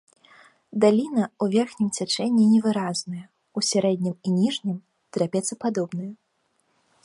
[0.83, 3.25] Даліна ў верхнім цячэнні невыразная,
[3.61, 4.77] у сярэднім і ніжнім
[5.19, 6.11] трапецападобная.